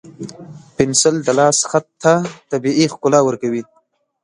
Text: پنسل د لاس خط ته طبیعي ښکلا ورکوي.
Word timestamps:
پنسل 0.75 1.15
د 1.23 1.29
لاس 1.39 1.57
خط 1.69 1.85
ته 2.03 2.13
طبیعي 2.51 2.85
ښکلا 2.93 3.19
ورکوي. 3.23 3.63